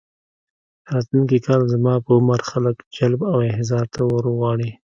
[0.93, 4.69] راتلونکي کال زما په عمر خلک جلب او احضار ته ورغواړي.